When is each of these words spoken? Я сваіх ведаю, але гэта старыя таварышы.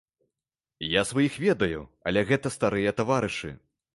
Я 0.93 1.01
сваіх 1.09 1.35
ведаю, 1.43 1.83
але 2.11 2.25
гэта 2.31 2.53
старыя 2.57 2.97
таварышы. 3.03 3.55